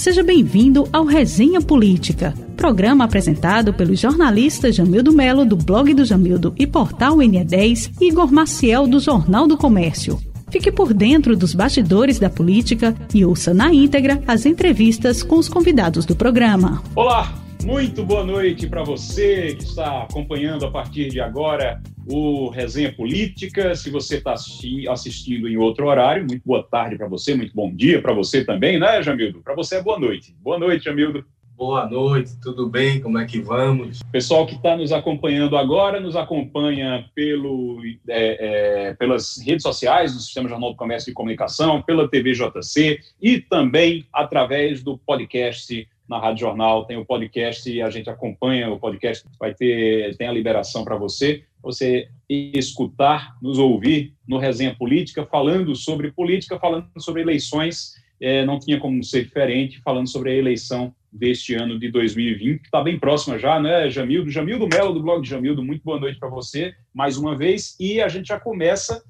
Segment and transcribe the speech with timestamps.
[0.00, 6.54] Seja bem-vindo ao Resenha Política, programa apresentado pelos jornalistas Jamildo Melo, do blog do Jamildo
[6.58, 10.18] e portal NE10, e Igor Maciel, do Jornal do Comércio.
[10.50, 15.50] Fique por dentro dos bastidores da política e ouça na íntegra as entrevistas com os
[15.50, 16.82] convidados do programa.
[16.96, 22.92] Olá, muito boa noite para você que está acompanhando a partir de agora o Resenha
[22.92, 23.74] Política.
[23.74, 28.00] Se você está assistindo em outro horário, muito boa tarde para você, muito bom dia
[28.00, 29.40] para você também, né, Jamildo?
[29.42, 30.34] Para você é boa noite.
[30.40, 31.24] Boa noite, Jamildo.
[31.60, 33.02] Boa noite, tudo bem?
[33.02, 34.02] Como é que vamos?
[34.10, 40.20] Pessoal que está nos acompanhando agora, nos acompanha pelo, é, é, pelas redes sociais do
[40.20, 46.40] Sistema Jornal do Comércio e Comunicação, pela TVJC e também através do podcast na Rádio
[46.40, 50.82] Jornal, tem o podcast e a gente acompanha o podcast, vai ter tem a liberação
[50.82, 57.94] para você, você escutar, nos ouvir no Resenha Política, falando sobre política, falando sobre eleições,
[58.20, 62.66] é, não tinha como ser diferente, falando sobre a eleição deste ano de 2020, que
[62.66, 64.30] está bem próxima já, né, Jamildo?
[64.30, 68.08] Jamildo Melo, do blog Jamildo, muito boa noite para você, mais uma vez, e a
[68.08, 69.02] gente já começa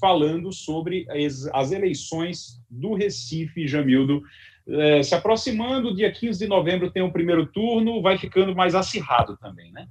[0.00, 1.06] falando sobre
[1.52, 4.22] as, eleições do Recife, Jamildo,
[4.66, 9.36] é, se aproximando, dia 15 de novembro tem o primeiro turno, vai ficando mais acirrado
[9.36, 9.86] também, né?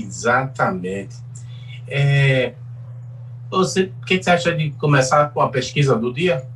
[0.00, 1.16] Exatamente.
[1.88, 2.54] É,
[3.50, 6.46] você, o que você acha de começar com a pesquisa do dia?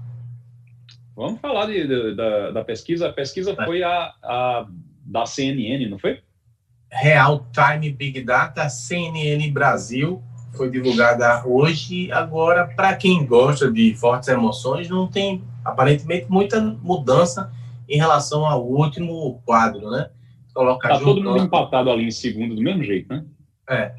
[1.14, 3.08] Vamos falar de, de, da, da, pesquisa.
[3.08, 3.64] A pesquisa é.
[3.64, 4.66] foi a, a,
[5.04, 6.20] da CNN, não foi?
[6.90, 10.22] Real Time Big Data, CNN Brasil,
[10.54, 12.10] foi divulgada hoje.
[12.12, 17.52] Agora, para quem gosta de fortes emoções, não tem aparentemente muita mudança
[17.88, 20.10] em relação ao último quadro, né?
[20.56, 23.26] Coloca tá todo mundo empatado ali em segundo do mesmo jeito, né?
[23.68, 23.92] É.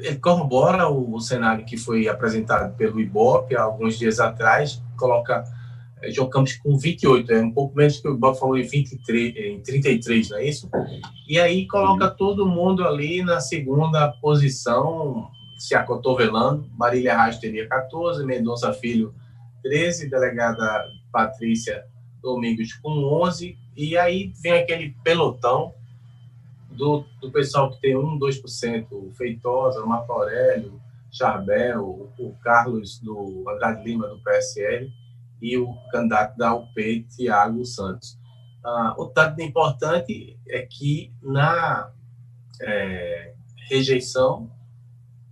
[0.00, 5.44] Ele corrobora o, o cenário que foi apresentado pelo Ibope há alguns dias atrás, coloca
[6.00, 9.36] é, João Campos com 28, é um pouco menos que o Ibope falou em, 23,
[9.36, 10.70] em 33, não é isso?
[11.28, 12.16] E aí coloca uhum.
[12.16, 15.28] todo mundo ali na segunda posição,
[15.58, 16.66] se acotovelando.
[16.78, 19.14] Marília Reis teria 14, Mendonça Filho
[19.62, 21.84] 13, delegada Patrícia
[22.22, 22.88] Domingos com
[23.22, 25.74] 11, e aí vem aquele pelotão
[26.70, 30.80] do, do pessoal que tem 1, 2%, Feitosa, Marco Aurélio,
[31.10, 34.92] Charbel, o Carlos do Andrade Lima do PSL
[35.40, 38.18] e o candidato da UP, Tiago Santos.
[38.64, 41.90] Ah, o dado importante é que na
[42.60, 43.34] é,
[43.68, 44.50] rejeição,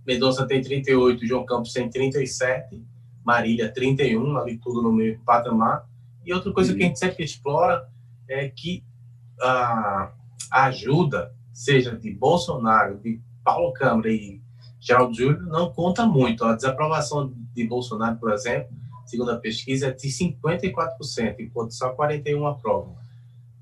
[0.05, 2.81] Mendonça tem 38, João Campos tem 37,
[3.23, 5.87] Marília 31, ali tudo no meio patamar.
[6.25, 7.87] E outra coisa que a gente sempre explora
[8.27, 8.83] é que
[9.41, 10.11] a,
[10.51, 14.41] ajuda, seja de Bolsonaro, de Paulo Câmara e
[14.79, 16.43] Geraldo Júlio, não conta muito.
[16.43, 18.75] A desaprovação de Bolsonaro, por exemplo,
[19.05, 22.95] segundo a pesquisa, é de 54%, enquanto só 41% aprovam.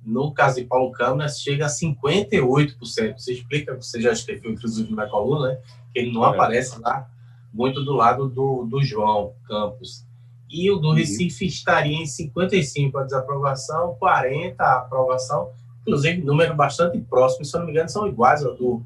[0.03, 2.79] No caso de Paulo Câmara, chega a 58%.
[2.79, 5.59] Você explica, você já escreveu, inclusive, na coluna, né?
[5.93, 6.29] que ele não é.
[6.29, 7.07] aparece lá
[7.53, 10.05] muito do lado do, do João Campos.
[10.51, 10.95] E o do uhum.
[10.95, 15.49] Recife estaria em 55 a desaprovação, 40 a aprovação,
[15.81, 18.83] inclusive número bastante próximo, se não me engano, são iguais ao do,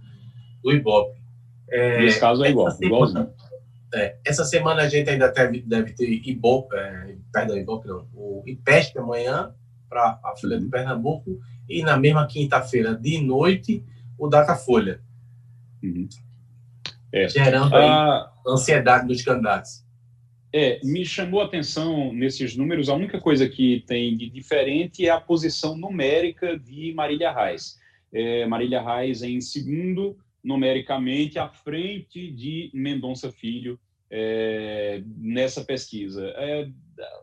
[0.61, 1.19] do Ibope.
[1.69, 3.33] É, Nesse caso é igual, semana,
[3.93, 8.43] é, essa semana a gente ainda deve, deve ter Ibope, é, perdão, Ibope não, o
[8.45, 9.51] IPESP amanhã,
[9.89, 10.69] para a Folha de uhum.
[10.69, 13.83] Pernambuco, e na mesma quinta-feira de noite,
[14.17, 15.01] o Datafolha.
[15.81, 16.07] Uhum.
[17.11, 17.29] É.
[17.29, 19.84] Gerando aí ah, ansiedade dos candidatos.
[20.57, 25.09] É, me chamou a atenção nesses números, a única coisa que tem de diferente é
[25.09, 27.77] a posição numérica de Marília Reis.
[28.13, 33.77] É, Marília Reis em segundo, numericamente, à frente de Mendonça Filho
[34.09, 36.25] é, nessa pesquisa.
[36.37, 36.69] É,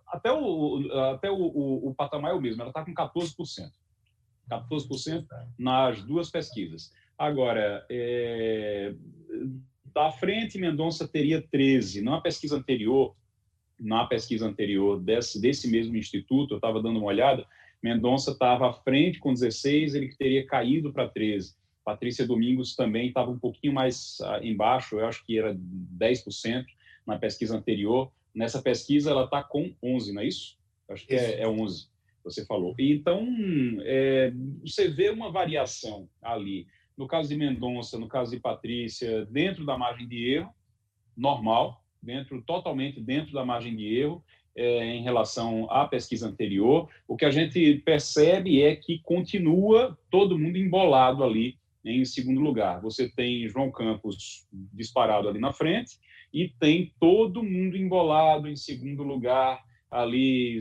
[0.09, 3.71] até o, até o, o, o, patamar é o mesmo, ela está com 14%.
[4.51, 5.27] 14%
[5.59, 6.93] nas duas pesquisas.
[7.17, 8.95] Agora, é,
[9.95, 12.03] da frente, Mendonça teria 13.
[12.03, 13.17] Na pesquisa anterior,
[13.83, 17.45] na pesquisa anterior desse, desse mesmo instituto, eu estava dando uma olhada,
[17.83, 21.55] Mendonça estava à frente com 16, ele teria caído para 13.
[21.85, 26.65] Patrícia Domingos também estava um pouquinho mais ah, embaixo, eu acho que era 10%
[27.05, 28.13] na pesquisa anterior.
[28.33, 30.57] Nessa pesquisa, ela está com 11, não é isso?
[30.89, 31.89] Eu acho que é, é 11,
[32.23, 32.75] você falou.
[32.79, 33.27] Então,
[33.81, 34.33] é,
[34.65, 39.77] você vê uma variação ali no caso de Mendonça, no caso de Patrícia, dentro da
[39.77, 40.55] margem de erro,
[41.17, 44.23] normal, dentro totalmente dentro da margem de erro
[44.55, 46.89] é, em relação à pesquisa anterior.
[47.07, 52.81] O que a gente percebe é que continua todo mundo embolado ali em segundo lugar.
[52.81, 55.99] Você tem João Campos disparado ali na frente
[56.33, 59.63] e tem todo mundo embolado em segundo lugar.
[59.91, 60.61] ali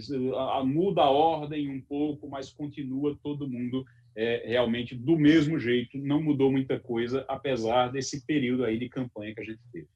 [0.65, 3.85] muda a ordem um pouco, mas continua todo mundo
[4.15, 9.33] é, realmente do mesmo jeito, não mudou muita coisa, apesar desse período aí de campanha
[9.33, 9.87] que a gente teve.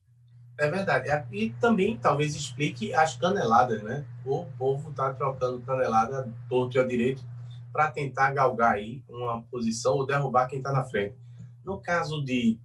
[0.57, 1.10] É verdade.
[1.31, 4.06] E também talvez explique as caneladas, né?
[4.25, 7.24] O povo está trocando canelada torto e a direito
[7.74, 11.16] para tentar galgar aí uma posição ou derrubar quem está na frente.
[11.63, 12.57] No caso de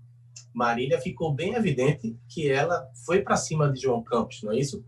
[0.54, 4.84] Marília, ficou bem evidente que ela foi para cima de João Campos, não é isso?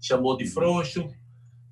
[0.00, 1.08] Chamou de frouxo,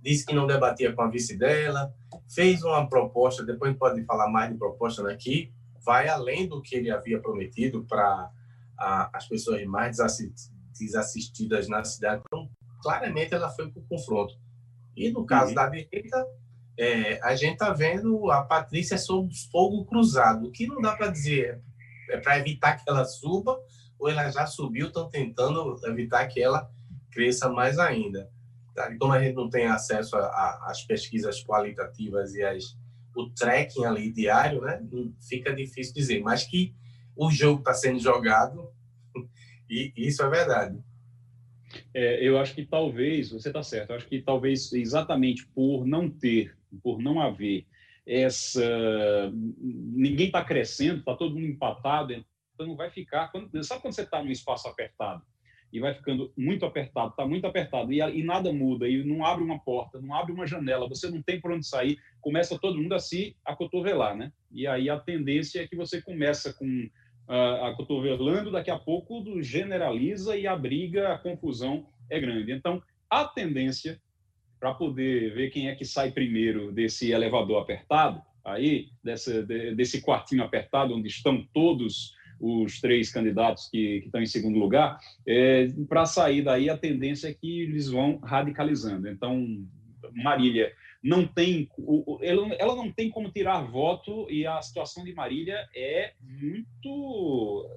[0.03, 1.95] disse que não debatia com a vice dela,
[2.29, 5.53] fez uma proposta, depois a gente pode falar mais de proposta aqui,
[5.85, 8.31] vai além do que ele havia prometido para
[9.13, 10.01] as pessoas mais
[10.79, 12.23] desassistidas na cidade.
[12.27, 12.51] Então,
[12.83, 14.35] claramente ela foi para o confronto.
[14.97, 15.55] E no caso uhum.
[15.55, 16.27] da direita,
[16.77, 20.47] é, a gente está vendo a Patrícia sob fogo cruzado.
[20.47, 21.63] O que não dá para dizer
[22.11, 23.59] é para evitar que ela suba
[23.99, 26.71] ou ela já subiu, estão tentando evitar que ela
[27.11, 28.31] cresça mais ainda.
[28.75, 28.95] Tá?
[28.99, 32.77] Como a gente não tem acesso às pesquisas qualitativas e as,
[33.17, 34.83] o tracking ali diário, né,
[35.27, 36.21] fica difícil dizer.
[36.21, 36.75] Mas que
[37.17, 38.69] o jogo está sendo jogado,
[39.69, 40.79] e isso é verdade.
[41.93, 46.09] É, eu acho que talvez, você está certo, eu acho que talvez exatamente por não
[46.09, 47.67] ter, por não haver
[48.07, 49.33] essa.
[49.61, 52.13] Ninguém está crescendo, está todo mundo empatado,
[52.55, 53.29] então vai ficar.
[53.29, 55.23] Quando, sabe quando você está num espaço apertado
[55.73, 59.43] e vai ficando muito apertado, está muito apertado e, e, nada muda, e não abre
[59.43, 62.95] uma porta, não abre uma janela, você não tem por onde sair, começa todo mundo
[62.95, 64.33] a se acotovelar, né?
[64.53, 66.89] E aí a tendência é que você começa com
[67.29, 72.53] uh, acotovelando, daqui a pouco generaliza e a briga, a confusão é grande.
[72.53, 74.01] Então, a tendência
[74.59, 80.43] para poder ver quem é que sai primeiro desse elevador apertado, aí, dessa, desse quartinho
[80.43, 86.07] apertado, onde estão todos os três candidatos que, que estão em segundo lugar, é, para
[86.07, 89.09] sair daí, a tendência é que eles vão radicalizando.
[89.09, 89.47] Então,
[90.13, 90.73] Marília
[91.05, 91.69] não tem,
[92.23, 97.69] ela não tem como tirar voto e a situação de Marília é muito,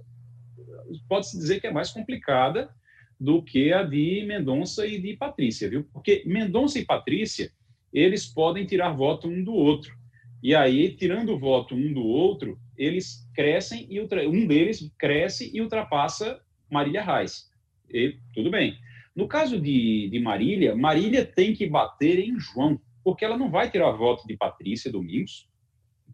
[1.10, 2.74] pode-se dizer que é mais complicada,
[3.20, 5.84] do que a de Mendonça e de Patrícia, viu?
[5.92, 7.52] Porque Mendonça e Patrícia,
[7.92, 9.94] eles podem tirar voto um do outro.
[10.42, 15.60] E aí, tirando o voto um do outro, eles crescem e um deles cresce e
[15.60, 16.40] ultrapassa
[16.72, 17.50] Marília Reis.
[17.92, 18.78] E, tudo bem.
[19.16, 23.72] No caso de, de Marília, Marília tem que bater em João, porque ela não vai
[23.72, 25.48] tirar voto de Patrícia Domingos,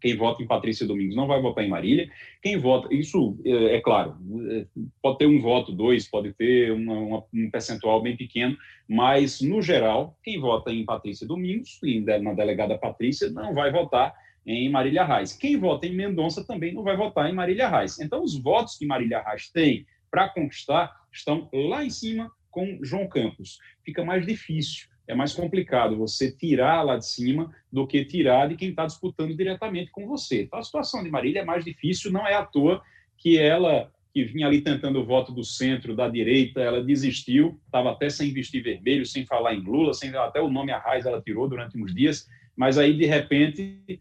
[0.00, 2.08] quem vota em Patrícia Domingos não vai votar em Marília.
[2.40, 4.16] Quem vota, isso é, é claro,
[4.48, 4.64] é,
[5.02, 8.56] pode ter um voto, dois, pode ter uma, uma, um percentual bem pequeno,
[8.88, 11.80] mas no geral, quem vota em Patrícia Domingos
[12.22, 14.14] na delegada Patrícia não vai votar
[14.46, 15.32] em Marília Reis.
[15.32, 17.98] Quem vota em Mendonça também não vai votar em Marília Reis.
[17.98, 23.08] Então, os votos que Marília Reis tem para conquistar estão lá em cima com João
[23.08, 23.58] Campos.
[23.84, 28.56] Fica mais difícil é mais complicado você tirar lá de cima do que tirar de
[28.56, 30.42] quem está disputando diretamente com você.
[30.42, 32.82] Então, a situação de Marília é mais difícil, não é à toa
[33.18, 37.90] que ela, que vinha ali tentando o voto do centro, da direita, ela desistiu, estava
[37.90, 41.48] até sem vestir vermelho, sem falar em Lula, sem até o nome Arraes ela tirou
[41.48, 44.00] durante uns dias, mas aí, de repente,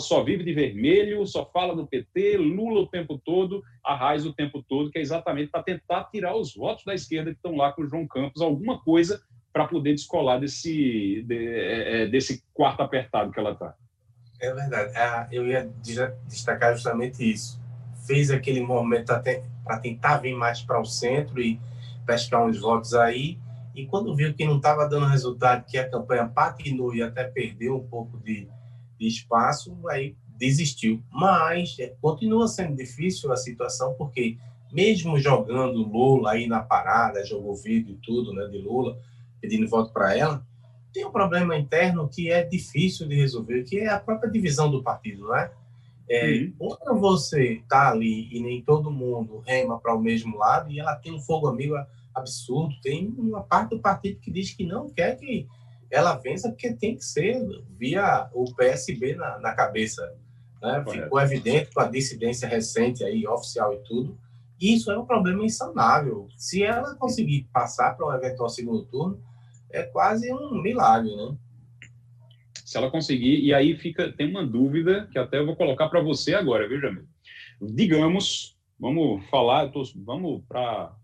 [0.00, 4.64] só vive de vermelho, só fala do PT, Lula o tempo todo, Arraes o tempo
[4.66, 7.82] todo, que é exatamente para tentar tirar os votos da esquerda que estão lá com
[7.82, 13.32] o João Campos, alguma coisa para poder descolar desse, de, é, é, desse quarto apertado
[13.32, 13.74] que ela está.
[14.40, 14.96] É verdade.
[14.96, 15.70] Ah, eu ia
[16.26, 17.60] destacar justamente isso.
[18.06, 19.12] Fez aquele movimento
[19.64, 21.60] para tentar vir mais para o centro e
[22.06, 23.38] pescar uns votos aí.
[23.74, 27.76] E quando viu que não estava dando resultado, que a campanha patinou e até perdeu
[27.76, 28.48] um pouco de,
[28.98, 31.02] de espaço, aí desistiu.
[31.10, 34.38] Mas é, continua sendo difícil a situação, porque
[34.72, 38.98] mesmo jogando Lula aí na parada, jogou vídeo e tudo né, de Lula,
[39.40, 40.44] pedindo voto para ela,
[40.92, 44.82] tem um problema interno que é difícil de resolver, que é a própria divisão do
[44.82, 45.52] partido, não é?
[46.08, 46.52] é uhum.
[46.58, 50.96] Quando você está ali e nem todo mundo rema para o mesmo lado, e ela
[50.96, 51.74] tem um fogo amigo
[52.14, 55.46] absurdo, tem uma parte do partido que diz que não quer que
[55.90, 57.40] ela vença, porque tem que ser
[57.78, 60.14] via o PSB na, na cabeça.
[60.62, 60.84] Né?
[60.88, 64.16] Ficou evidente com a dissidência recente aí, oficial e tudo.
[64.60, 66.28] Isso é um problema insanável.
[66.36, 69.20] Se ela conseguir passar para um eventual segundo turno,
[69.72, 71.36] é quase um milagre, né?
[72.64, 76.00] Se ela conseguir, e aí fica, tem uma dúvida que até eu vou colocar para
[76.00, 77.04] você agora, viu, Jamil?
[77.60, 80.94] Digamos, vamos falar, tô, vamos para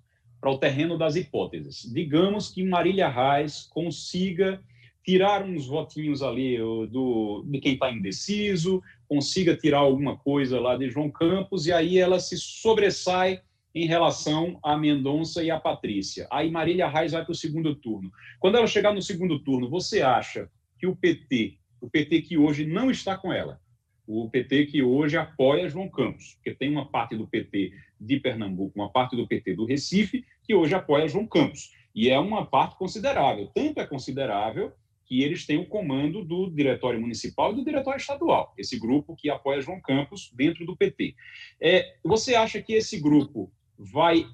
[0.45, 1.83] o terreno das hipóteses.
[1.93, 4.63] Digamos que Marília Reis consiga
[5.05, 10.91] tirar uns votinhos ali do, de quem está indeciso, consiga tirar alguma coisa lá de
[10.91, 13.41] João Campos, e aí ela se sobressai
[13.77, 16.27] em relação a Mendonça e a Patrícia.
[16.33, 18.11] Aí Marília Reis vai para o segundo turno.
[18.41, 22.65] Quando ela chegar no segundo turno, você acha que o PT, o PT que hoje
[22.65, 23.61] não está com ela,
[24.07, 28.73] o PT que hoje apoia João Campos, porque tem uma parte do PT de Pernambuco,
[28.81, 31.75] uma parte do PT do Recife, que hoje apoia João Campos.
[31.95, 33.51] E é uma parte considerável.
[33.55, 34.73] Tanto é considerável
[35.05, 39.29] que eles têm o comando do Diretório Municipal e do Diretório Estadual, esse grupo que
[39.29, 41.15] apoia João Campos dentro do PT.
[41.61, 44.27] É, você acha que esse grupo vai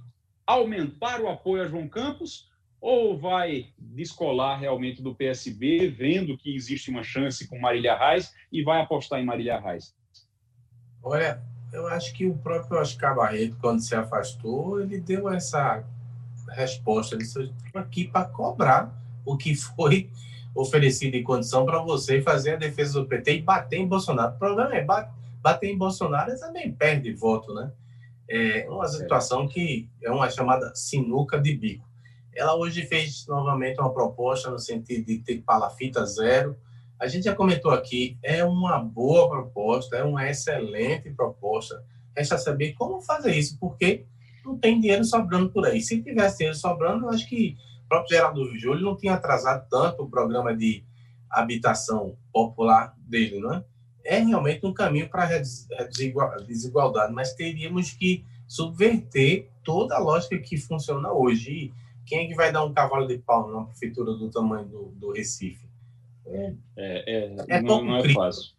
[0.47, 6.91] aumentar o apoio a João Campos ou vai descolar realmente do PSB, vendo que existe
[6.91, 9.95] uma chance com Marília Reis e vai apostar em Marília Reis?
[11.03, 11.41] Olha,
[11.73, 15.85] eu acho que o próprio Oscar Barreto, quando se afastou, ele deu essa
[16.51, 17.15] resposta.
[17.15, 18.93] Ele disse: aqui para cobrar
[19.25, 20.11] o que foi
[20.55, 24.35] oferecido em condição para você fazer a defesa do PT e bater em Bolsonaro.
[24.35, 24.85] O problema é
[25.41, 27.73] bater em Bolsonaro também perde voto, né?
[28.29, 31.87] É uma situação que é uma chamada sinuca de bico.
[32.35, 36.57] Ela hoje fez novamente uma proposta no sentido de ter palafita zero.
[36.99, 41.85] A gente já comentou aqui, é uma boa proposta, é uma excelente proposta.
[42.17, 44.07] Resta saber como fazer isso, porque
[44.45, 45.81] não tem dinheiro sobrando por aí.
[45.81, 50.05] Se tivesse dinheiro sobrando, eu acho que o próprio Geraldo Júlio não tinha atrasado tanto
[50.05, 50.85] o programa de
[51.29, 53.65] habitação popular dele, não é?
[54.05, 55.85] É realmente um caminho para reduzir a
[56.39, 61.73] desigualdade, mas teríamos que subverter toda a lógica que funciona hoje.
[62.07, 65.13] Quem é que vai dar um cavalo de pau numa prefeitura do tamanho do, do
[65.13, 65.67] Recife?
[66.27, 68.53] É, é, é, é não, não, é fácil.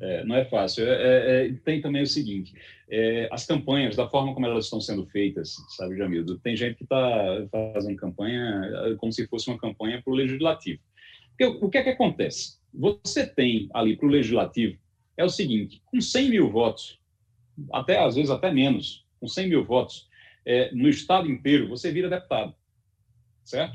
[0.00, 0.86] É, não é fácil.
[0.86, 2.54] É, é, tem também o seguinte:
[3.30, 6.38] as campanhas, da forma como elas estão sendo feitas, sabe, Jamildo?
[6.38, 10.80] Tem gente que está fazendo campanha como se fosse uma campanha para o legislativo.
[11.30, 12.58] Porque, o que é que acontece?
[12.76, 14.78] Você tem ali para o legislativo
[15.16, 17.00] é o seguinte: com 100 mil votos,
[17.72, 20.08] até às vezes até menos, com 100 mil votos,
[20.44, 22.54] é, no estado inteiro, você vira deputado,
[23.44, 23.74] certo?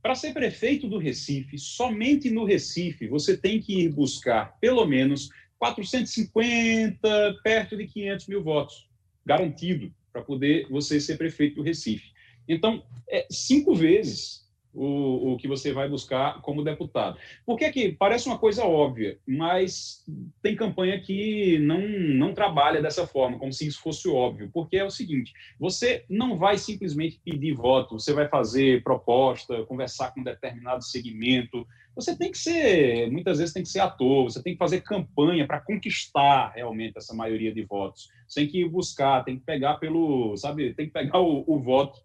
[0.00, 5.30] Para ser prefeito do Recife, somente no Recife, você tem que ir buscar pelo menos
[5.58, 8.88] 450, perto de 500 mil votos,
[9.24, 12.12] garantido, para poder você ser prefeito do Recife.
[12.48, 14.45] Então, é cinco vezes
[14.76, 17.18] o, o que você vai buscar como deputado.
[17.44, 20.04] Por que que parece uma coisa óbvia, mas
[20.42, 24.84] tem campanha que não, não trabalha dessa forma, como se isso fosse óbvio, porque é
[24.84, 30.24] o seguinte, você não vai simplesmente pedir voto, você vai fazer proposta, conversar com um
[30.24, 34.58] determinado segmento, você tem que ser, muitas vezes tem que ser ator, você tem que
[34.58, 38.10] fazer campanha para conquistar realmente essa maioria de votos.
[38.28, 42.04] Você tem que buscar, tem que pegar pelo, sabe, tem que pegar o, o voto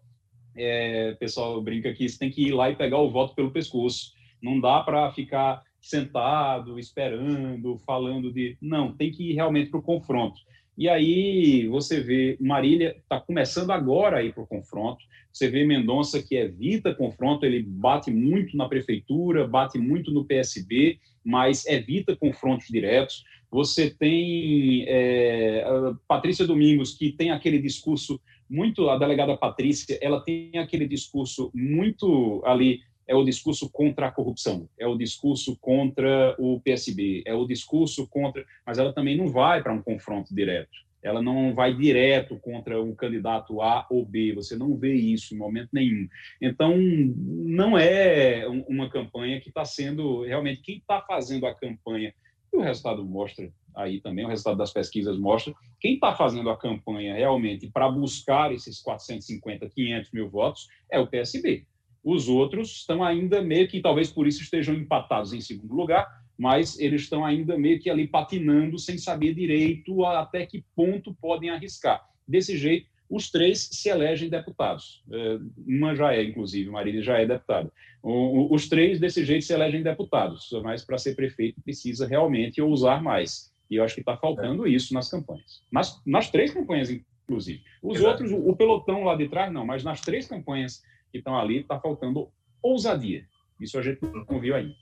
[0.56, 4.12] é, pessoal brinca que você tem que ir lá e pegar o voto pelo pescoço.
[4.42, 8.56] Não dá para ficar sentado, esperando, falando de.
[8.60, 10.40] Não, tem que ir realmente para o confronto.
[10.76, 15.04] E aí você vê Marília está começando agora a ir para o confronto.
[15.32, 20.98] Você vê Mendonça que evita confronto, ele bate muito na prefeitura, bate muito no PSB,
[21.24, 23.24] mas evita confrontos diretos.
[23.50, 25.64] Você tem é,
[26.08, 28.20] Patrícia Domingos, que tem aquele discurso
[28.52, 34.12] muito a delegada Patrícia, ela tem aquele discurso muito ali é o discurso contra a
[34.12, 39.28] corrupção, é o discurso contra o PSB, é o discurso contra, mas ela também não
[39.28, 40.70] vai para um confronto direto.
[41.02, 45.38] Ela não vai direto contra um candidato A ou B, você não vê isso em
[45.38, 46.06] momento nenhum.
[46.40, 52.14] Então, não é uma campanha que está sendo realmente quem está fazendo a campanha,
[52.52, 56.56] e o resultado mostra aí também, o resultado das pesquisas mostra, quem está fazendo a
[56.56, 61.66] campanha realmente para buscar esses 450, 500 mil votos é o PSB.
[62.04, 66.78] Os outros estão ainda meio que, talvez por isso estejam empatados em segundo lugar, mas
[66.80, 72.04] eles estão ainda meio que ali patinando sem saber direito até que ponto podem arriscar.
[72.26, 75.04] Desse jeito, os três se elegem deputados.
[75.12, 77.70] É, uma já é, inclusive, Marília já é deputada.
[78.02, 83.51] Os três, desse jeito, se elegem deputados, mas para ser prefeito precisa realmente ousar mais.
[83.72, 84.68] E eu acho que está faltando é.
[84.68, 85.62] isso nas campanhas.
[85.72, 87.64] Nas, nas três campanhas, inclusive.
[87.82, 88.10] Os Exato.
[88.10, 91.60] outros, o, o, pelotão lá de trás, não, mas nas três campanhas que estão ali,
[91.60, 93.26] está faltando ousadia.
[93.58, 94.74] Isso a gente não viu ainda.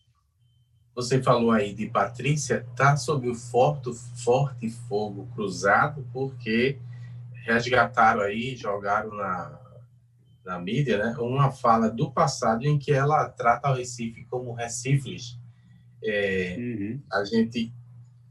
[0.93, 3.93] Você falou aí de Patrícia, está sob o forte,
[4.25, 6.77] forte fogo cruzado, porque
[7.47, 9.57] resgataram aí, jogaram na,
[10.45, 15.39] na mídia, né, uma fala do passado em que ela trata o Recife como Recifes.
[16.03, 17.01] É, uhum.
[17.13, 17.73] A gente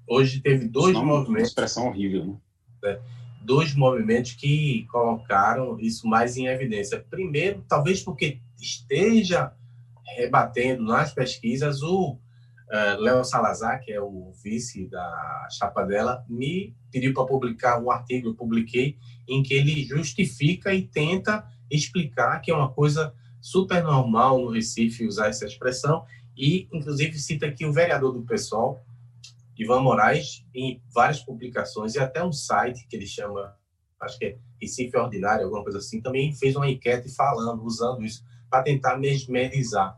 [0.09, 1.29] Hoje teve dois Não, movimentos.
[1.29, 2.37] Uma expressão horrível, né?
[2.81, 2.99] né?
[3.43, 7.05] Dois movimentos que colocaram isso mais em evidência.
[7.09, 9.53] Primeiro, talvez porque esteja
[10.17, 16.75] rebatendo nas pesquisas o uh, Léo Salazar, que é o vice da chapa dela, me
[16.91, 18.97] pediu para publicar um artigo, eu publiquei,
[19.27, 25.05] em que ele justifica e tenta explicar que é uma coisa super normal no Recife
[25.05, 26.03] usar essa expressão
[26.35, 28.81] e, inclusive, cita aqui o vereador do PSOL,
[29.59, 33.53] Ivan Moraes, em várias publicações e até um site que ele chama,
[33.99, 38.23] acho que é Recife Ordinário, alguma coisa assim, também fez uma enquete falando, usando isso,
[38.49, 39.97] para tentar mesmerizar.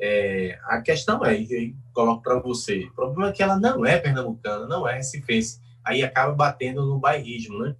[0.00, 3.98] É, a questão é, e coloco para você, o problema é que ela não é
[3.98, 7.76] pernambucana, não é recifense, aí acaba batendo no bairrismo, né?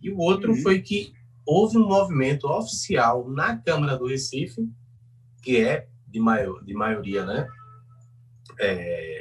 [0.00, 0.62] E o outro uhum.
[0.62, 1.12] foi que
[1.44, 4.68] houve um movimento oficial na Câmara do Recife,
[5.42, 7.46] que é de, maior, de maioria, né?
[8.58, 9.15] É,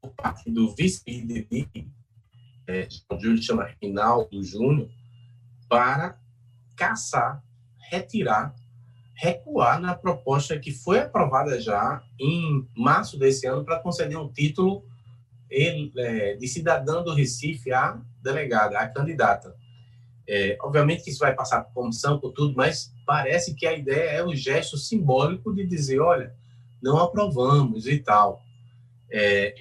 [0.00, 1.46] por parte do vice-líder
[2.66, 2.88] é,
[3.20, 4.88] Júlio chama Rinaldo Júnior,
[5.68, 6.18] para
[6.76, 7.42] caçar,
[7.90, 8.54] retirar,
[9.14, 14.84] recuar na proposta que foi aprovada já em março desse ano para conceder um título
[15.50, 19.54] é, de cidadã do Recife à delegada, à candidata.
[20.26, 24.10] É, obviamente que isso vai passar por comissão, por tudo, mas parece que a ideia
[24.10, 26.34] é o gesto simbólico de dizer, olha,
[26.82, 28.43] não aprovamos e tal.
[29.10, 29.54] É,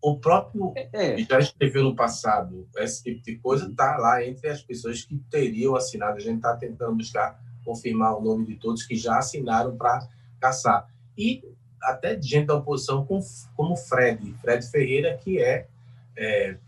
[0.00, 0.88] o próprio é.
[0.92, 1.18] é.
[1.18, 5.74] já escreveu no passado esse tipo de coisa está lá entre as pessoas que teriam
[5.74, 6.16] assinado.
[6.16, 10.06] A gente está tentando buscar confirmar o nome de todos que já assinaram para
[10.38, 11.42] caçar e
[11.82, 13.22] até de gente da oposição como,
[13.56, 15.66] como Fred, Fred Ferreira que é,
[16.16, 16.58] é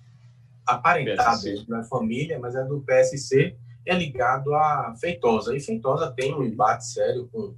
[0.67, 5.57] aparentado na família, mas é do PSC, é ligado a Feitosa.
[5.57, 7.55] E Feitosa tem um embate sério com,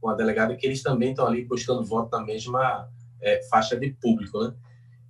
[0.00, 2.88] com a delegada, que eles também estão ali buscando voto na mesma
[3.24, 4.54] é, faixa de público, né?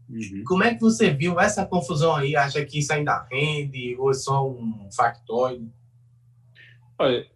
[0.09, 0.45] Uhum.
[0.47, 2.37] Como é que você viu essa confusão aí?
[2.37, 5.69] Acha que isso ainda rende ou é só um factóide?
[6.99, 7.27] Olha,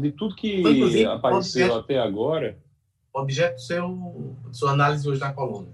[0.00, 2.58] de tudo que Foi, apareceu objeto, até agora...
[3.12, 5.68] Objeto seu, sua análise hoje na coluna.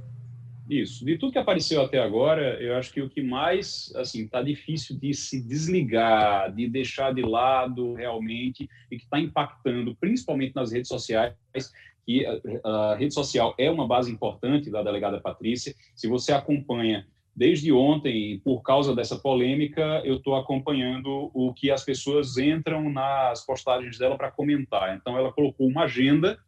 [0.68, 1.04] Isso.
[1.04, 4.98] De tudo que apareceu até agora, eu acho que o que mais, assim, está difícil
[4.98, 10.88] de se desligar, de deixar de lado realmente, e que está impactando, principalmente nas redes
[10.88, 11.34] sociais,
[12.06, 15.74] que a, a, rede social é uma base importante da delegada Patrícia.
[15.94, 21.84] Se você acompanha desde ontem, por causa dessa polêmica, eu estou acompanhando o que as
[21.84, 24.96] pessoas entram nas postagens dela para comentar.
[24.96, 26.38] Então, ela colocou uma agenda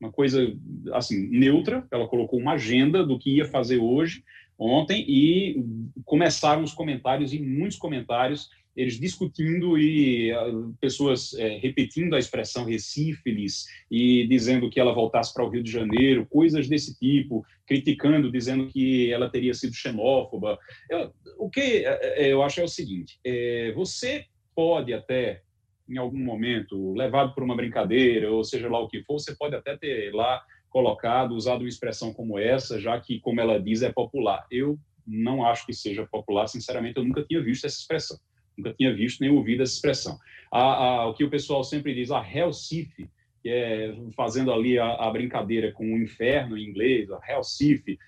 [0.00, 0.54] uma coisa
[0.92, 1.86] assim neutra.
[1.90, 4.22] Ela colocou uma agenda do que ia fazer hoje,
[4.58, 5.64] ontem, e
[6.04, 12.64] começaram os comentários e muitos comentários eles discutindo e uh, pessoas é, repetindo a expressão
[12.64, 18.30] recífilis e dizendo que ela voltasse para o Rio de Janeiro, coisas desse tipo, criticando,
[18.30, 20.58] dizendo que ela teria sido xenófoba.
[20.90, 25.42] Eu, o que é, eu acho é o seguinte: é, você pode até
[25.88, 29.54] em algum momento, levado por uma brincadeira, ou seja lá o que for, você pode
[29.54, 33.92] até ter lá colocado, usado uma expressão como essa, já que, como ela diz, é
[33.92, 34.44] popular.
[34.50, 38.18] Eu não acho que seja popular, sinceramente, eu nunca tinha visto essa expressão.
[38.56, 40.18] Nunca tinha visto nem ouvido essa expressão.
[40.52, 43.08] A, a, o que o pessoal sempre diz, a Hellsif,
[43.42, 47.98] que é fazendo ali a, a brincadeira com o inferno em inglês, a Hellsif,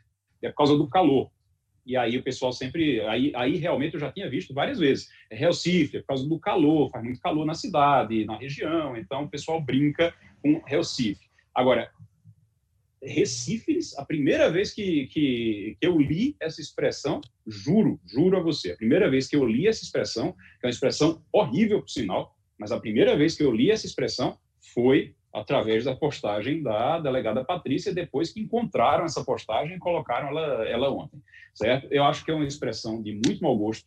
[0.43, 1.31] é por causa do calor.
[1.89, 3.01] E aí o pessoal sempre.
[3.01, 5.09] Aí, aí realmente eu já tinha visto várias vezes.
[5.31, 9.25] É Recife, é por causa do calor, faz muito calor na cidade, na região, então
[9.25, 11.27] o pessoal brinca com Recife.
[11.55, 11.91] Agora,
[13.03, 18.73] Recife, a primeira vez que, que, que, eu li essa expressão, juro, juro a você,
[18.73, 22.37] a primeira vez que eu li essa expressão, que é uma expressão horrível, por sinal,
[22.59, 24.37] mas a primeira vez que eu li essa expressão
[24.75, 30.69] foi através da postagem da delegada Patrícia, depois que encontraram essa postagem e colocaram ela,
[30.69, 31.23] ela ontem,
[31.55, 31.87] certo?
[31.91, 33.87] Eu acho que é uma expressão de muito mau gosto.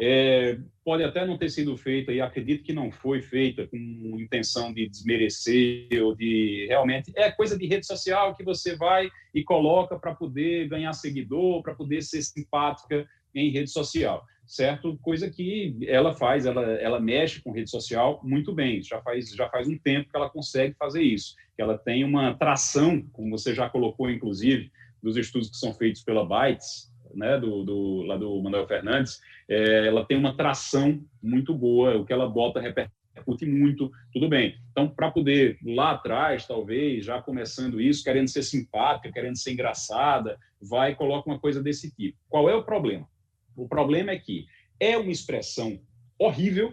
[0.00, 3.76] É, pode até não ter sido feita, e acredito que não foi feita com
[4.18, 7.12] intenção de desmerecer ou de realmente.
[7.14, 11.74] É coisa de rede social que você vai e coloca para poder ganhar seguidor, para
[11.74, 14.98] poder ser simpática em rede social certo?
[14.98, 18.82] Coisa que ela faz, ela, ela mexe com rede social muito bem.
[18.82, 21.34] Já faz, já faz um tempo que ela consegue fazer isso.
[21.56, 24.70] Que ela tem uma tração, como você já colocou, inclusive,
[25.02, 29.86] dos estudos que são feitos pela Bytes, né, do, do, lá do Manuel Fernandes, é,
[29.86, 34.56] ela tem uma tração muito boa, o que ela bota repercute muito, tudo bem.
[34.70, 40.38] Então, para poder, lá atrás, talvez, já começando isso, querendo ser simpática, querendo ser engraçada,
[40.60, 42.18] vai e coloca uma coisa desse tipo.
[42.28, 43.08] Qual é o problema?
[43.56, 44.46] O problema é que
[44.80, 45.78] é uma expressão
[46.18, 46.72] horrível,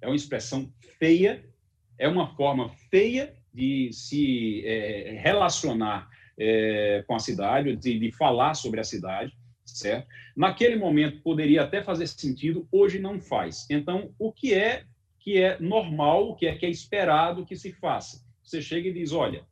[0.00, 1.44] é uma expressão feia,
[1.98, 8.54] é uma forma feia de se é, relacionar é, com a cidade, de, de falar
[8.54, 9.32] sobre a cidade,
[9.64, 10.06] certo?
[10.36, 13.66] Naquele momento poderia até fazer sentido, hoje não faz.
[13.70, 14.84] Então, o que é
[15.18, 18.22] que é normal, o que é que é esperado que se faça?
[18.42, 19.46] Você chega e diz, olha,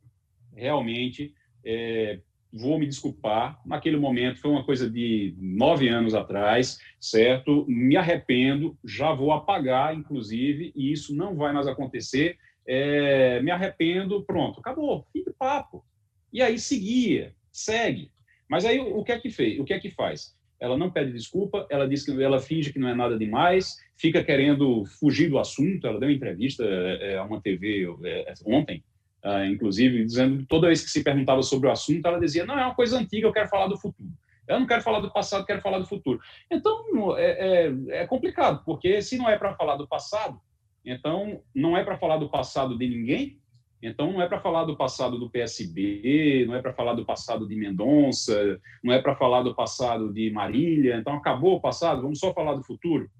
[0.55, 1.33] realmente
[1.65, 2.19] é,
[2.53, 3.59] vou me desculpar.
[3.65, 7.65] Naquele momento foi uma coisa de nove anos atrás, certo?
[7.67, 12.37] Me arrependo, já vou apagar, inclusive, e isso não vai mais acontecer.
[12.65, 15.83] É, me arrependo, pronto, acabou, fim de papo.
[16.31, 18.11] E aí seguia, segue.
[18.49, 19.59] Mas aí o que é que fez?
[19.59, 20.35] O que é que faz?
[20.59, 24.23] Ela não pede desculpa, ela diz que ela finge que não é nada demais, fica
[24.23, 25.85] querendo fugir do assunto.
[25.85, 28.81] Ela deu uma entrevista é, a uma TV é, ontem,
[29.25, 32.57] uh, inclusive, dizendo que toda vez que se perguntava sobre o assunto, ela dizia: não,
[32.57, 34.09] é uma coisa antiga, eu quero falar do futuro.
[34.47, 36.19] Eu não quero falar do passado, quero falar do futuro.
[36.49, 40.39] Então, é, é, é complicado, porque se não é para falar do passado,
[40.85, 43.39] então não é para falar do passado de ninguém,
[43.83, 47.45] então não é para falar do passado do PSB, não é para falar do passado
[47.45, 50.95] de Mendonça, não é para falar do passado de Marília.
[50.95, 53.11] Então acabou o passado, vamos só falar do futuro.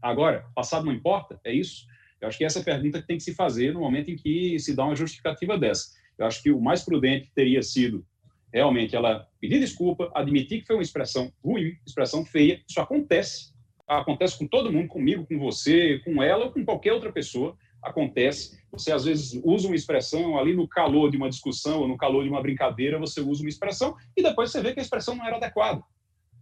[0.00, 1.40] Agora, passado não importa?
[1.44, 1.86] É isso?
[2.20, 4.16] Eu acho que essa é a pergunta que tem que se fazer no momento em
[4.16, 5.90] que se dá uma justificativa dessa.
[6.16, 8.06] Eu acho que o mais prudente teria sido
[8.52, 12.62] realmente ela pedir desculpa, admitir que foi uma expressão ruim, expressão feia.
[12.68, 13.52] Isso acontece.
[13.88, 17.56] Acontece com todo mundo, comigo, com você, com ela ou com qualquer outra pessoa.
[17.82, 18.60] Acontece.
[18.72, 22.24] Você às vezes usa uma expressão ali no calor de uma discussão ou no calor
[22.24, 25.26] de uma brincadeira, você usa uma expressão e depois você vê que a expressão não
[25.26, 25.82] era adequada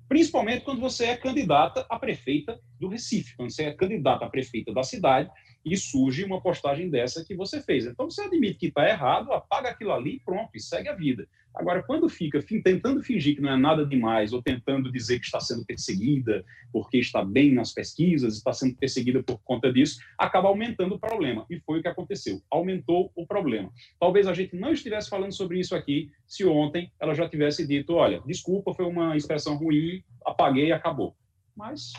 [0.08, 4.72] principalmente quando você é candidata a prefeita do Recife, quando você é candidata a prefeita
[4.72, 5.30] da cidade
[5.72, 7.86] e surge uma postagem dessa que você fez.
[7.86, 11.28] Então você admite que está errado, apaga aquilo ali e pronto, e segue a vida.
[11.54, 15.40] Agora, quando fica tentando fingir que não é nada demais, ou tentando dizer que está
[15.40, 20.94] sendo perseguida porque está bem nas pesquisas, está sendo perseguida por conta disso, acaba aumentando
[20.94, 21.44] o problema.
[21.50, 22.40] E foi o que aconteceu.
[22.48, 23.72] Aumentou o problema.
[23.98, 27.94] Talvez a gente não estivesse falando sobre isso aqui se ontem ela já tivesse dito:
[27.94, 31.16] olha, desculpa, foi uma expressão ruim, apaguei e acabou.
[31.56, 31.92] Mas,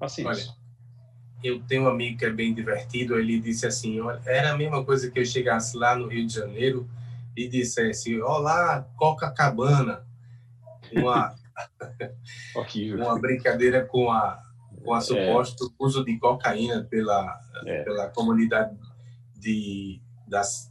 [0.00, 0.50] paciência.
[0.50, 0.67] Olha
[1.42, 5.10] eu tenho um amigo que é bem divertido, ele disse assim, era a mesma coisa
[5.10, 6.88] que eu chegasse lá no Rio de Janeiro
[7.36, 10.04] e dissesse, olá, Copacabana,
[10.92, 11.34] uma,
[12.96, 14.42] uma brincadeira com a,
[14.82, 15.00] com a é.
[15.00, 15.68] suposto é.
[15.78, 17.82] uso de cocaína pela, é.
[17.84, 18.76] pela comunidade
[19.36, 20.70] de, das,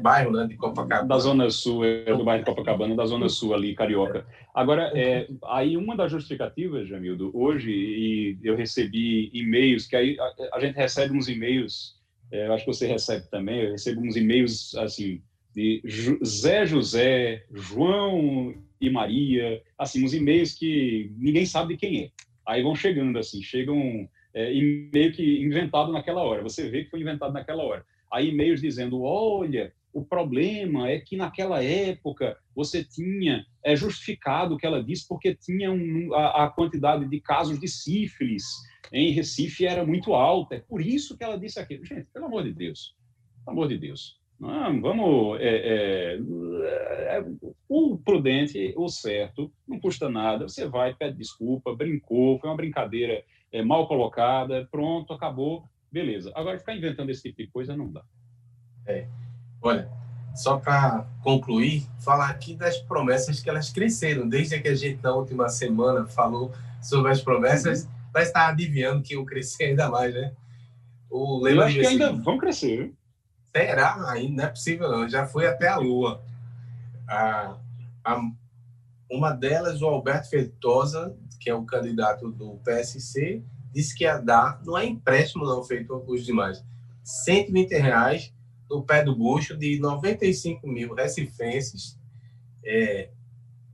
[0.00, 1.08] bairro né, de Copacabana.
[1.08, 4.26] Da Zona Sul, é, do bairro de Copacabana, da Zona Sul ali, Carioca.
[4.54, 10.56] Agora, é, aí uma das justificativas, Jamildo, hoje, e eu recebi e-mails, que aí a,
[10.56, 11.96] a gente recebe uns e-mails,
[12.32, 15.22] é, acho que você recebe também, eu recebo uns e-mails, assim,
[15.54, 15.82] de
[16.24, 22.10] Zé José, João e Maria, assim, uns e-mails que ninguém sabe de quem é.
[22.46, 27.00] Aí vão chegando, assim, chegam é, e-mail que inventado naquela hora, você vê que foi
[27.00, 27.84] inventado naquela hora.
[28.12, 34.58] Aí e-mails dizendo, olha, o problema é que naquela época você tinha é justificado o
[34.58, 38.44] que ela disse porque tinha um, a, a, quantidade de casos de sífilis
[38.92, 40.56] em Recife era muito alta.
[40.56, 41.84] É por isso que ela disse aquilo.
[41.84, 42.94] Gente, pelo amor de Deus,
[43.44, 44.20] pelo amor de Deus.
[44.38, 45.40] Não, vamos.
[45.40, 46.18] É, é,
[47.16, 47.24] é,
[47.68, 50.46] o prudente, o certo, não custa nada.
[50.46, 56.32] Você vai, pede desculpa, brincou, foi uma brincadeira é, mal colocada, pronto, acabou, beleza.
[56.34, 58.02] Agora, ficar inventando esse tipo de coisa não dá.
[58.86, 59.08] É.
[59.62, 59.90] Olha,
[60.34, 64.28] só para concluir, falar aqui das promessas que elas cresceram.
[64.28, 67.90] Desde que a gente, na última semana, falou sobre as promessas, uhum.
[68.12, 70.32] vai estar adivinhando que iam crescer ainda mais, né?
[71.10, 72.92] O Eu acho que ainda vão crescer.
[73.54, 74.10] Será?
[74.10, 75.08] Ainda não é possível, não.
[75.08, 76.22] Já foi até a Lua.
[77.08, 77.56] A,
[78.04, 78.20] a,
[79.10, 84.60] uma delas, o Alberto Feitosa, que é o candidato do PSC, disse que ia dar,
[84.64, 86.64] não é empréstimo não feito os demais,
[87.04, 88.34] 120 reais
[88.68, 91.98] no pé do bucho de 95 mil recifenses
[92.64, 93.10] é,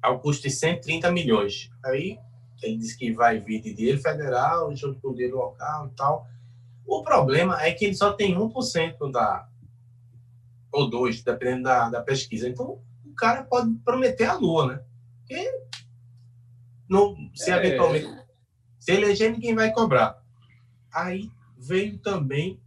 [0.03, 1.71] ao custo de 130 milhões.
[1.85, 2.19] Aí
[2.63, 6.27] ele disse que vai vir de dinheiro federal, junto com o dinheiro local e tal.
[6.87, 9.49] O problema é que ele só tem 1% da.
[10.71, 12.49] ou 2%, dependendo da, da pesquisa.
[12.49, 14.83] Então, o cara pode prometer a lua, né?
[15.19, 15.51] Porque
[16.89, 17.57] não, se é...
[17.57, 18.22] eventualmente.
[18.83, 20.21] Se eleger, ninguém vai cobrar.
[20.93, 22.61] Aí veio também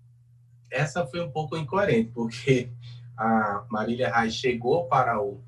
[0.72, 2.72] essa foi um pouco incoerente, porque
[3.18, 5.44] a Marília Reis chegou para o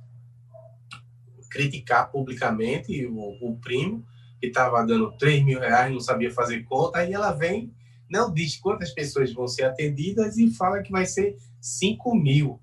[1.49, 4.05] criticar publicamente o, o primo,
[4.41, 7.73] que estava dando 3 mil reais, não sabia fazer conta, aí ela vem,
[8.09, 12.59] não diz quantas pessoas vão ser atendidas e fala que vai ser 5 mil.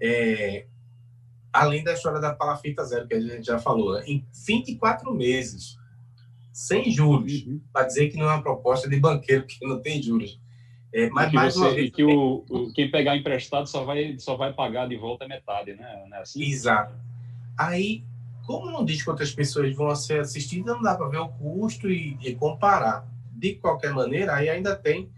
[0.00, 0.66] É,
[1.52, 4.04] além da história da palafita zero, que a gente já falou, né?
[4.06, 5.76] em 24 meses,
[6.58, 7.60] sem juros, uhum.
[7.72, 10.40] para dizer que não é uma proposta de banqueiro que não tem juros.
[10.92, 14.18] É, mas, e que, mais você, vez, que o, o, quem pegar emprestado só vai,
[14.18, 16.04] só vai pagar de volta metade, né?
[16.10, 16.42] Não é assim?
[16.42, 16.92] Exato.
[17.56, 18.02] Aí,
[18.44, 22.18] como não diz quantas pessoas vão ser assistidas, não dá para ver o custo e,
[22.20, 23.06] e, comparar.
[23.30, 25.08] De qualquer maneira, aí ainda tem.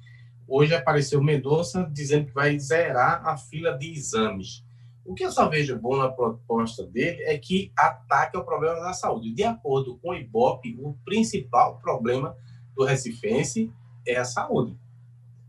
[0.46, 4.62] Hoje apareceu Mendonça dizendo que vai zerar a fila de exames.
[5.04, 8.92] O que eu só vejo bom na proposta dele é que ataque ao problema da
[8.92, 9.32] saúde.
[9.32, 12.36] De acordo com o IBOP, o principal problema
[12.74, 13.72] do Recifense
[14.06, 14.76] é a saúde.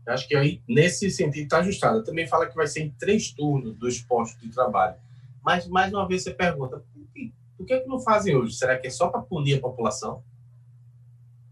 [0.06, 2.02] Eu acho que aí, nesse sentido, está ajustado.
[2.02, 4.96] Também fala que vai ser em três turnos dos postos de trabalho.
[5.44, 8.54] Mas, mais uma vez, você pergunta, por que, por que, não fazem hoje?
[8.54, 10.22] Será que é só para punir a população?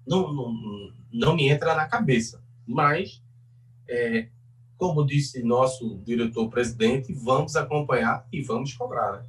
[0.06, 2.42] Não, não, não me entra na cabeça.
[2.66, 3.22] Mas,
[3.88, 4.28] é,
[4.80, 9.18] como disse nosso diretor-presidente, vamos acompanhar e vamos cobrar.
[9.18, 9.26] Né?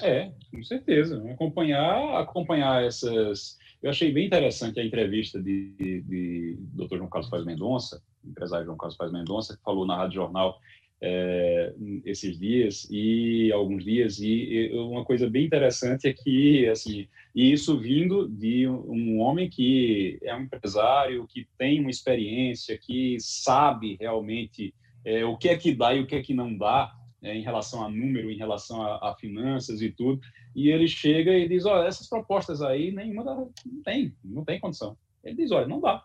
[0.00, 1.22] É, com certeza.
[1.30, 3.58] Acompanhar, acompanhar essas.
[3.82, 6.96] Eu achei bem interessante a entrevista de, de, de Dr.
[6.96, 10.58] João Carlos Paz Mendonça, empresário João Carlos Paz Mendonça, que falou na Rádio Jornal
[11.00, 11.72] é,
[12.04, 14.18] esses dias e alguns dias.
[14.18, 19.48] E, e, uma coisa bem interessante é que assim e isso vindo de um homem
[19.48, 25.56] que é um empresário que tem uma experiência que sabe realmente é, o que é
[25.56, 28.36] que dá e o que é que não dá é, em relação a número em
[28.36, 30.20] relação a, a, finanças e tudo.
[30.54, 34.58] E ele chega e diz olha essas propostas aí nenhuma dá, não tem não tem
[34.58, 34.96] condição.
[35.22, 36.02] Ele diz olha não dá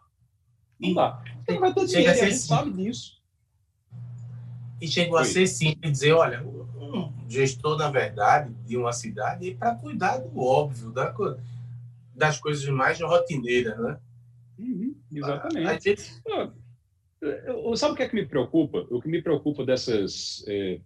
[0.79, 1.23] não dá.
[1.49, 3.22] Não vai ter dinheiro a gente sabe disso
[4.83, 5.21] e chegou Foi.
[5.21, 10.17] a ser simples dizer, olha, um gestor, na verdade, de uma cidade é para cuidar
[10.17, 11.15] do óbvio, da,
[12.13, 13.97] das coisas mais rotineiras, né?
[14.59, 15.83] Uhum, exatamente.
[15.85, 16.01] Gente...
[17.77, 18.85] Sabe o que é que me preocupa?
[18.89, 20.81] O que me preocupa dessas é,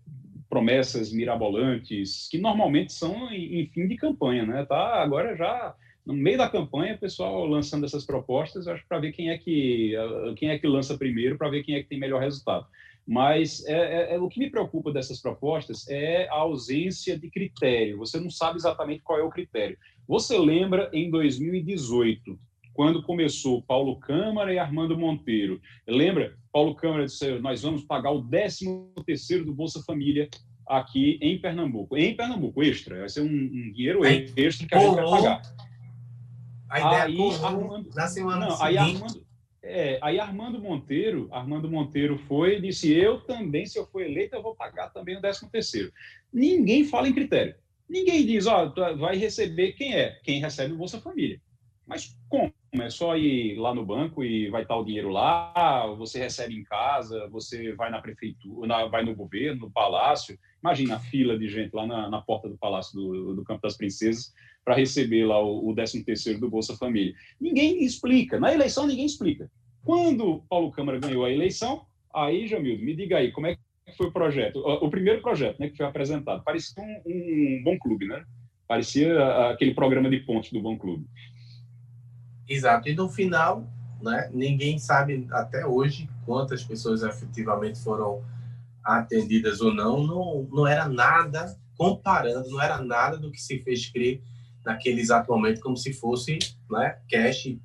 [0.47, 4.63] promessas mirabolantes, que normalmente são em, em, fim de campanha, né?
[4.63, 9.11] Tá agora já no meio da campanha, o pessoal lançando essas propostas, acho para ver
[9.11, 9.95] quem é que
[10.35, 12.67] quem é que lança primeiro, para ver quem é que tem melhor resultado.
[13.07, 13.73] Mas é,
[14.11, 17.97] é, é, o que me preocupa dessas propostas é a ausência de critério.
[17.99, 19.77] Você não sabe exatamente qual é o critério.
[20.05, 22.37] Você lembra em 2018,
[22.73, 25.61] quando começou Paulo Câmara e Armando Monteiro.
[25.87, 26.37] Lembra?
[26.51, 28.65] Paulo Câmara disse: nós vamos pagar o 13
[29.05, 30.29] terceiro do Bolsa Família
[30.67, 31.95] aqui em Pernambuco.
[31.95, 32.99] Em Pernambuco, extra.
[32.99, 35.41] Vai ser um, um dinheiro extra que a gente vai pagar.
[36.69, 39.25] A ideia aí, Armando, na semana não, aí Armando,
[39.63, 44.35] é, aí Armando Monteiro, Armando Monteiro foi e disse: eu também, se eu for eleito,
[44.35, 45.91] eu vou pagar também o 13 terceiro.
[46.31, 47.55] Ninguém fala em critério.
[47.89, 50.19] Ninguém diz, ó, oh, vai receber quem é?
[50.23, 51.41] Quem recebe o Bolsa Família.
[51.85, 52.53] Mas como?
[52.73, 56.63] É só ir lá no banco e vai estar o dinheiro lá, você recebe em
[56.63, 60.37] casa, você vai na prefeitura, na, vai no governo, no palácio.
[60.61, 63.77] Imagina a fila de gente lá na, na porta do Palácio do, do Campo das
[63.77, 64.33] Princesas
[64.67, 67.15] para receber lá o, o 13 terceiro do Bolsa Família.
[67.39, 68.37] Ninguém explica.
[68.37, 69.49] Na eleição, ninguém explica.
[69.81, 73.61] Quando Paulo Câmara ganhou a eleição, aí, Jamildo, me diga aí, como é que
[73.95, 74.57] foi o projeto?
[74.59, 76.43] O, o primeiro projeto né, que foi apresentado.
[76.43, 78.25] Parecia um, um bom clube, né?
[78.67, 81.05] Parecia aquele programa de pontos do bom clube.
[82.45, 82.89] Exato.
[82.89, 83.65] E no final,
[84.01, 88.21] né, ninguém sabe até hoje quantas pessoas efetivamente foram
[88.83, 90.05] atendidas ou não.
[90.05, 94.21] Não, não era nada, comparando, não era nada do que se fez crer
[94.67, 96.37] naquele exato momento como se fosse
[96.69, 97.57] né, cash,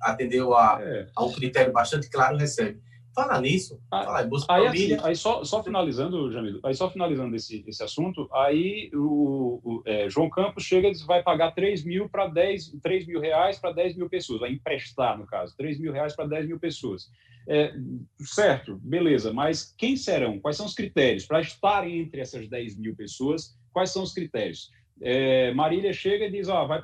[0.00, 1.06] atendeu a, é.
[1.14, 2.80] a um critério bastante claro, recebe.
[3.14, 4.96] Fala nisso, ah, fala aí, Bolsa aí, Família.
[4.96, 9.82] Assim, aí só, só finalizando, Jamil, aí só finalizando esse, esse assunto, aí o, o
[9.84, 13.58] é, João Campos chega e diz, vai pagar 3 mil para 10, 3 mil reais
[13.58, 17.10] para 10 mil pessoas, vai emprestar, no caso, 3 mil reais para 10 mil pessoas.
[17.46, 17.74] É,
[18.18, 20.40] certo, beleza, mas quem serão?
[20.40, 21.26] Quais são os critérios?
[21.26, 24.70] Para estar entre essas 10 mil pessoas, quais são os critérios?
[25.02, 26.80] É, Marília chega e diz, ó, vai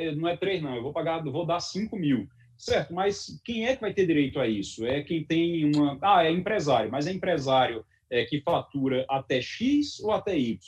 [0.00, 2.28] é, não é três não, eu vou pagar, vou dar cinco mil.
[2.58, 4.84] Certo, mas quem é que vai ter direito a isso?
[4.84, 5.96] É quem tem uma...
[6.02, 10.58] Ah, é empresário, mas é empresário é, que fatura até X ou até Y?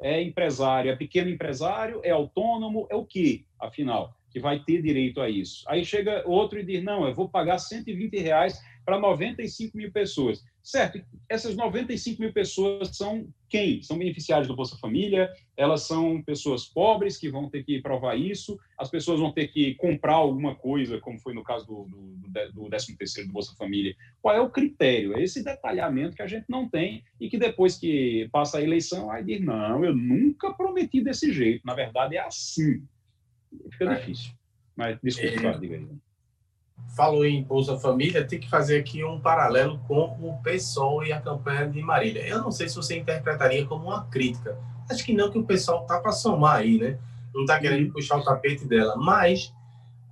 [0.00, 5.20] É empresário, é pequeno empresário, é autônomo, é o quê, afinal, que vai ter direito
[5.20, 5.62] a isso?
[5.68, 10.44] Aí chega outro e diz, não, eu vou pagar 120 reais para 95 mil pessoas.
[10.62, 13.82] Certo, essas 95 mil pessoas são quem?
[13.82, 18.58] São beneficiários do Bolsa Família, elas são pessoas pobres que vão ter que provar isso,
[18.78, 22.68] as pessoas vão ter que comprar alguma coisa, como foi no caso do, do, do
[22.70, 23.94] 13 do Bolsa Família.
[24.20, 25.16] Qual é o critério?
[25.16, 29.06] É esse detalhamento que a gente não tem e que depois que passa a eleição,
[29.06, 32.82] vai dizer, não, eu nunca prometi desse jeito, na verdade é assim.
[33.72, 33.94] Fica é.
[33.94, 34.32] difícil.
[34.74, 35.58] Mas, desculpa, é...
[35.58, 35.86] diga aí
[36.96, 41.20] falou em Bolsa Família, tem que fazer aqui um paralelo com o PSOL e a
[41.20, 42.26] campanha de Marília.
[42.26, 44.58] Eu não sei se você interpretaria como uma crítica.
[44.90, 46.98] Acho que não, que o pessoal tá para somar aí, né?
[47.34, 49.52] Não está querendo puxar o tapete dela, mas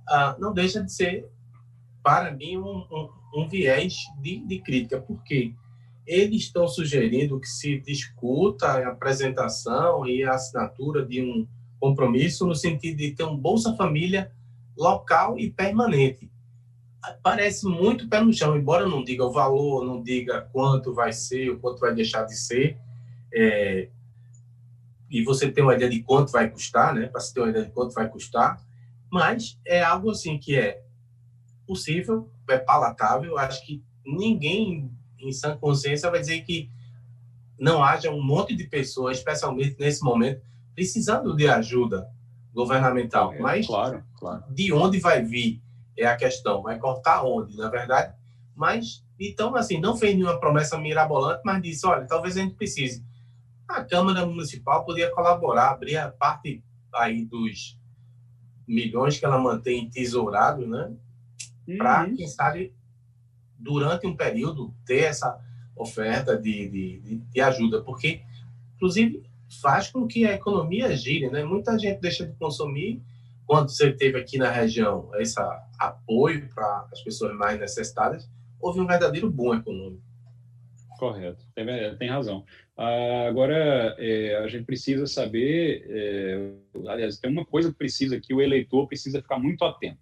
[0.07, 1.27] ah, não deixa de ser,
[2.03, 5.01] para mim, um, um, um viés de, de crítica.
[5.01, 5.55] Por quê?
[6.05, 11.47] Eles estão sugerindo que se discuta a apresentação e a assinatura de um
[11.79, 14.31] compromisso no sentido de ter um Bolsa Família
[14.77, 16.29] local e permanente
[17.23, 21.49] parece muito pé no chão, embora não diga o valor, não diga quanto vai ser,
[21.49, 22.77] o quanto vai deixar de ser.
[23.33, 23.89] é,
[25.09, 27.07] e você tem uma ideia de quanto vai custar, né?
[27.07, 28.61] Para você ter uma ideia de quanto vai custar,
[29.09, 30.81] mas é algo assim que é
[31.65, 33.37] possível, é palatável.
[33.37, 36.69] Acho que ninguém em sã consciência vai dizer que
[37.57, 40.41] não haja um monte de pessoas, especialmente nesse momento,
[40.73, 42.09] precisando de ajuda
[42.53, 43.33] governamental.
[43.33, 44.43] É, mas claro, claro.
[44.49, 45.61] de onde vai vir
[45.97, 46.61] é a questão.
[46.61, 48.13] Vai cortar onde, na verdade?
[48.55, 53.05] Mas então assim não fez nenhuma promessa mirabolante, mas disse, olha, talvez a gente precise.
[53.67, 57.77] A Câmara Municipal podia colaborar, abrir a parte aí dos
[58.67, 60.93] milhões que ela mantém tesourados, né?
[61.77, 62.73] Para, quem sabe,
[63.57, 65.39] durante um período, ter essa
[65.75, 68.21] oferta de, de, de, ajuda, porque,
[68.75, 69.23] inclusive,
[69.61, 71.43] faz com que a economia gire, né?
[71.43, 73.01] Muita gente deixa de consumir
[73.45, 75.39] quando você teve aqui na região esse
[75.79, 78.29] apoio para as pessoas mais necessitadas,
[78.59, 80.03] houve um verdadeiro boom econômico.
[80.97, 81.65] Correto, tem,
[81.97, 82.45] tem razão.
[82.77, 86.51] Ah, agora, é, a gente precisa saber, é,
[86.87, 89.99] aliás, tem uma coisa que precisa que o eleitor precisa ficar muito atento.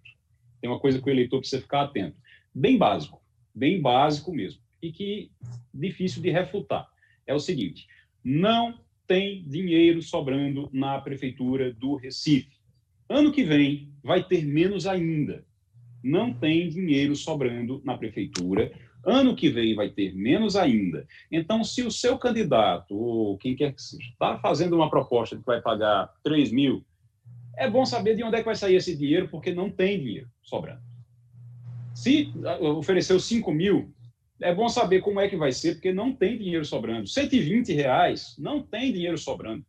[0.60, 2.16] Tem uma coisa que o eleitor precisa ficar atento.
[2.54, 3.20] Bem básico,
[3.54, 5.30] bem básico mesmo, e que
[5.72, 6.88] difícil de refutar.
[7.26, 7.86] É o seguinte:
[8.22, 12.53] não tem dinheiro sobrando na prefeitura do Recife.
[13.08, 15.44] Ano que vem vai ter menos ainda.
[16.02, 18.72] Não tem dinheiro sobrando na prefeitura.
[19.04, 21.06] Ano que vem vai ter menos ainda.
[21.30, 25.44] Então, se o seu candidato, ou quem quer que seja, está fazendo uma proposta que
[25.44, 26.84] vai pagar 3 mil,
[27.56, 30.28] é bom saber de onde é que vai sair esse dinheiro, porque não tem dinheiro
[30.42, 30.82] sobrando.
[31.94, 33.94] Se ofereceu 5 mil,
[34.40, 37.06] é bom saber como é que vai ser, porque não tem dinheiro sobrando.
[37.06, 39.64] 120 reais, não tem dinheiro sobrando.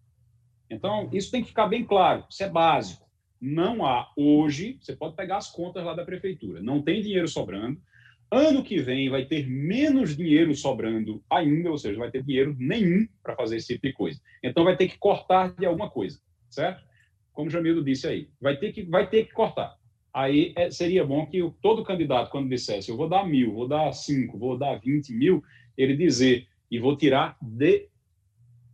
[0.70, 3.05] Então, isso tem que ficar bem claro, isso é básico.
[3.40, 7.80] Não há hoje, você pode pegar as contas lá da prefeitura, não tem dinheiro sobrando.
[8.32, 13.08] Ano que vem vai ter menos dinheiro sobrando ainda, ou seja, vai ter dinheiro nenhum
[13.22, 14.20] para fazer esse tipo de coisa.
[14.44, 16.20] Então vai ter que cortar de alguma coisa,
[16.50, 16.84] certo?
[17.32, 19.78] Como o Jamildo disse aí, vai ter que, vai ter que cortar.
[20.14, 23.92] Aí é, seria bom que todo candidato, quando dissesse eu vou dar mil, vou dar
[23.92, 25.44] cinco, vou dar vinte mil,
[25.78, 27.90] ele dizer e vou tirar de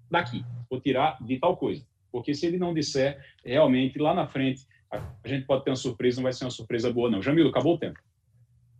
[0.10, 1.86] daqui, vou tirar de tal coisa.
[2.12, 6.18] Porque se ele não disser, realmente, lá na frente, a gente pode ter uma surpresa,
[6.18, 7.22] não vai ser uma surpresa boa, não.
[7.22, 8.00] Jamildo, acabou o tempo.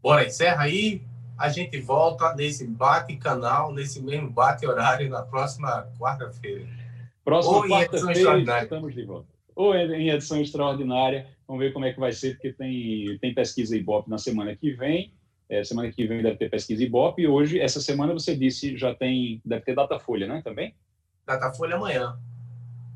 [0.02, 1.02] Bora, encerra aí.
[1.38, 6.68] A gente volta nesse bate-canal, nesse mesmo bate-horário, na próxima quarta-feira.
[7.24, 9.28] Próxima quarta-feira, estamos de volta.
[9.56, 11.28] Ou em edição extraordinária.
[11.48, 14.72] Vamos ver como é que vai ser, porque tem, tem pesquisa Ibope na semana que
[14.72, 15.14] vem.
[15.50, 17.24] É, semana que vem deve ter pesquisa Ibope.
[17.24, 20.42] E hoje, essa semana, você disse, já tem, deve ter Datafolha, né?
[20.44, 20.74] Também?
[21.26, 22.18] Datafolha amanhã.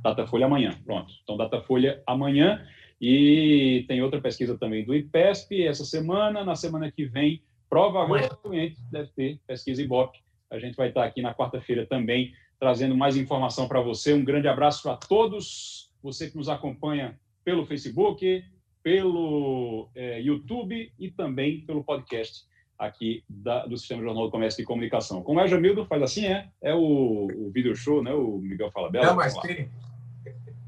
[0.05, 1.11] Datafolha amanhã, pronto.
[1.23, 2.63] Então, Datafolha amanhã.
[3.01, 6.43] E tem outra pesquisa também do IPESP essa semana.
[6.43, 10.19] Na semana que vem, provavelmente deve ter pesquisa Ibope.
[10.51, 14.13] A gente vai estar aqui na quarta-feira também trazendo mais informação para você.
[14.13, 15.91] Um grande abraço a todos.
[16.03, 18.43] Você que nos acompanha pelo Facebook,
[18.83, 22.45] pelo é, YouTube e também pelo podcast
[22.77, 25.23] aqui da, do Sistema Jornal do Comércio e Comunicação.
[25.23, 25.85] Como é, Jamildo?
[25.85, 26.47] Faz assim, é?
[26.61, 28.13] É o, o video show, né?
[28.13, 29.07] O Miguel Fala Bela.
[29.07, 29.69] Não, mas tem.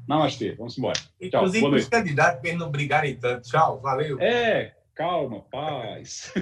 [0.08, 0.98] Namastê, vamos embora.
[1.20, 3.46] Inclusive, Tchau, os candidatos para não brigarem tanto.
[3.46, 4.18] Tchau, valeu.
[4.18, 6.32] É, calma, paz.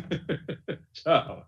[0.94, 1.44] Tchau.